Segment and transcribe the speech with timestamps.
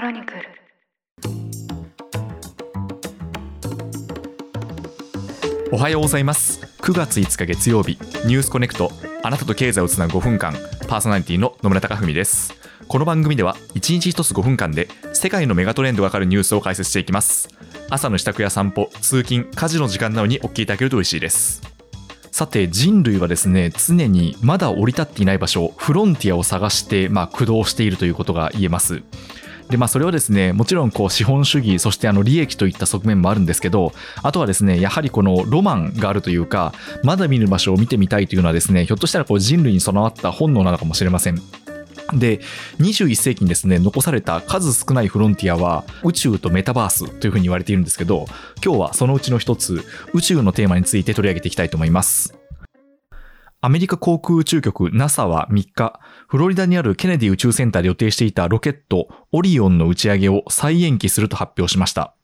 [0.00, 0.40] クロニクル。
[5.72, 6.62] おはようございます。
[6.78, 8.90] 9月5日月曜日ニュースコネクト
[9.22, 10.54] あなたと経済をつなぐ5分間
[10.88, 12.54] パーソナリティの野村貴文です。
[12.88, 17.50] この番組では1日1つ5分間で世界のメガトレンドがわかるニュースを解説していきます。
[17.90, 21.60] 朝の支度や散歩通勤家事の時間などにお聞きいただけると嬉しいです。
[22.32, 29.02] さて人類はですね常にまだ降り立っていない場所フロンティアを探してまあ駆動しているということが言えます。
[29.70, 36.72] でまあ、それはですねもちろんこう資本主義そしてあの利益といった側面もあるんですけどあとはですねやはりこのロマンがあるというか
[37.04, 41.40] まだ見る場所を見てみたいというのはですねひょっとしたらこう人類に備わった本能なのかもしれません。
[42.12, 42.40] で
[42.80, 48.26] 21世紀にですね残された数少ないフロンティアは宇宙とメタバースというふうに言われているんですけど
[48.64, 52.39] 今日はそのうちの一つ宇宙のテーマについて取り上げていきたいと思います。
[53.62, 62.14] アメリカ航空宇宙局 NASA は3日、フロリダにあるケネディ宇宙センターで予定していたロケットオリオンの打ち上げを再延期すると発表しました。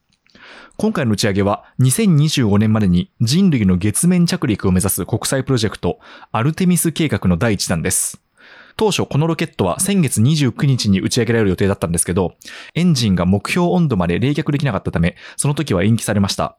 [0.78, 5.98] 今回の打ち上げは2025年までに人類の月面着陸を目指す国際プロジェクト
[6.32, 8.22] アルテミス計画の第一弾です。
[8.78, 12.32] 当初このロケットは先月29日に打ち上げられる予定だったんですけど、
[12.74, 16.56] エンジンが目標温度まで冷却できなかったため、その時は延期されました。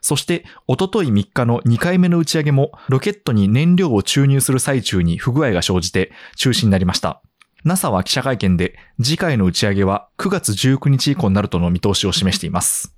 [0.00, 7.22] そして、おととい3日の2回目の打ち上げも、ロケットに燃料を注入する最中に不具合が生じて中止になりました。
[7.64, 12.94] NASA は記者会見で、次回の打ち上げは9月19日以降になるとの見通しを示しています。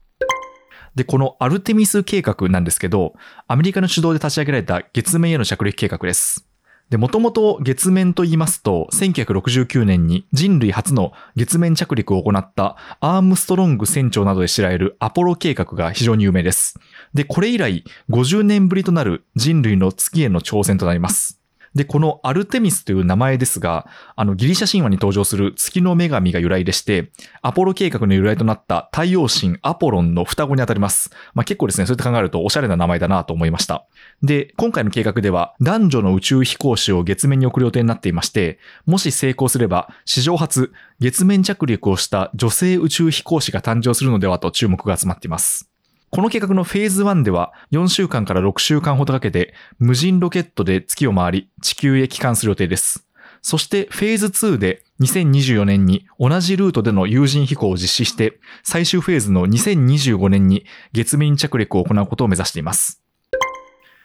[0.95, 3.15] で、このアルテミス計画なんですけど、
[3.49, 6.52] アメリカの主導で立ち上げられた月面への着陸計画です。
[6.93, 16.79] で、もともと月面と言いますと、1969年に人類初の月面着陸を行ったアームストロング船長などで知られるアポロ計画が非常に有名です。
[17.15, 21.42] で、これ以来50年ぶりとなる人類の月への挑戦となります。
[21.75, 31.11] で、このアルテミスという名前ですが、あのギリシャ神話に登場する月の女神が由来でして、アポロ計画の由来となった太陽神アポロンの双子にあたります。
[31.35, 33.87] まあ、結構ですね、そうやって考えるとおしゃれな名前だなと思いました。
[34.23, 45.72] で、今回の計画では男女の宇宙飛行士を月面に送る予定になっていまして、もし成功すれば史上初月面着陸をした女性宇宙飛行士が誕生するのではと注目が集まっています。
[46.15, 53.07] この計画のフェーズ1では4週間から6週間ほどかけて無人ロケットで月を回り地球へ帰還する予定です。
[53.41, 63.02] そしてフェーズ2で2024年に同じルートでの有人飛行を実施して最終フェーズの2025年に月面着陸を行うことを目指しています。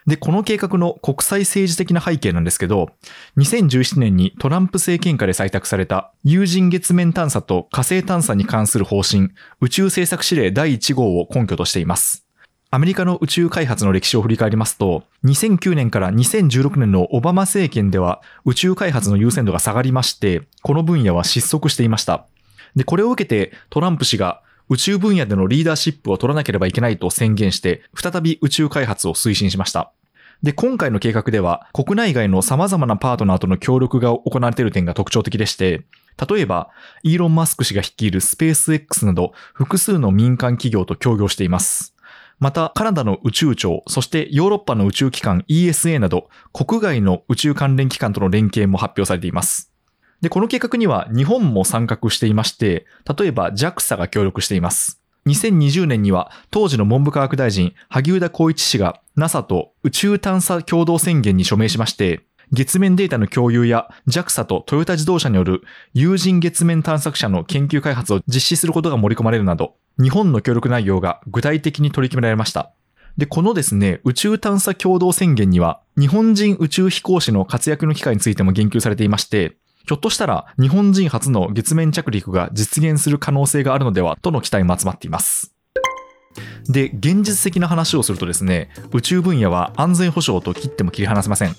[0.07, 2.91] で、この計画の国際政治的な背景なんですけど、
[3.37, 12.23] 2017年にトランプ政権下で採択された有人月面探査と火星探査に関する方針、宇宙政策指令第1号を根拠としています。
[12.69, 22.25] アメリカの宇宙開発の歴史を振り返りますと、2009年から2016年のオバマ政権では宇宙開発の優先度が下がりまして、この分野は失速していました。
[22.77, 29.91] で、これを受けてトランプ氏が宇宙分野でのリーダーシップを取らなければいけないと宣言して、再び宇宙開発を推進しました。
[30.43, 35.85] で、今回の計画では、国内外の様々なパートナーとの協力が行われている点が特徴的でして、
[36.29, 36.69] 例えば、
[37.03, 41.95] イーロン・マスク氏が率いるスペース X など、複数の民間企業と協業しています。
[42.39, 49.71] また、カナダの宇宙庁、そしてヨーロッパの宇宙機関 ESA など、国外の宇宙関連機関との連携も発表されています。
[50.21, 52.85] で、この計画には日本も参画していまして、
[53.17, 55.01] 例えば JAXA が協力しています。
[55.27, 62.21] 2020年には当時の文部科学大臣萩生田光一氏が NASA と宇宙探査共同宣言に署名しまして、
[62.53, 65.63] 月面データの共有や JAXA とトヨタ自動車による
[65.93, 72.71] 有人月面探索者の研究開発を実施することが盛り込まれるなど、日本の協力内容が具体的に取り決められました。
[73.17, 85.55] で、このですね、宇宙探査共同宣言には、日本人宇宙飛行士の活躍の機会についても言及されていまして、ひょっとしたら日本人初の月面着陸が実現する可能性があるのではとの期待も集まっています。
[86.67, 91.55] で、現実的な話をするとですね、宇宙分野は安全保障と切っても切り離せません。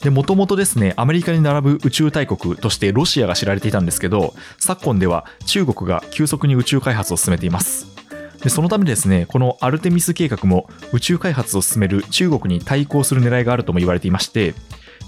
[0.00, 7.88] で、もともとですね、アメリカに並ぶ宇宙大国としてロシアが知られていたんですけど、昨今では中国が急速に宇宙開発を進めています。
[8.44, 14.54] でそのためですね、このアルテミス計画も宇宙開発を進める中国に対抗する狙いがあるとも言われていまして、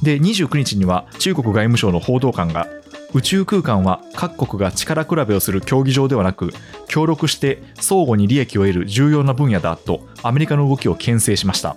[0.02, 2.66] で、29日には中国外務省の報道官が
[3.14, 6.52] 宇宙空間は各国が力比べをする競技場ではなく
[6.88, 11.76] 協力して相互に利益を得る重要な分野だとアメリカの動きを牽制しました。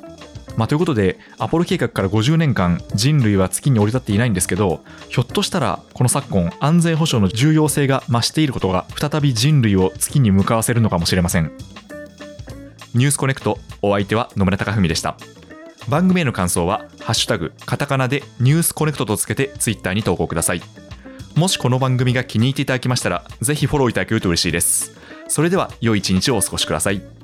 [0.58, 11.52] まあ、ということでアポロ計画から50年間人類は月に降り立っていないんですけどひょっとしたらこの昨今安全保障の重要性が増していることが再び人類を月に向かわせるのかもしれません
[12.96, 15.16] ニュースコネクトお相手は野村貴文でした
[15.88, 20.62] 番組への感想はハッシュタグカタカナでニュースコネクトとつけてツイッターに投稿ください。
[21.36, 24.92] もしこの番組が気に入っていただきましたらぜひフォローいただけると嬉しいです。
[25.28, 27.17] それでは良い一日をお過ごしください。